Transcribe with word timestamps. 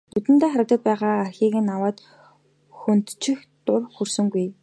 Нүдэндээ 0.13 0.51
харагдаад 0.51 0.81
байгаа 0.85 1.13
архийг 1.25 1.55
ч 1.65 1.67
аваад 1.75 1.97
хөнтөрчих 2.79 3.39
дур 3.65 3.81
хүрсэнгүй. 3.95 4.45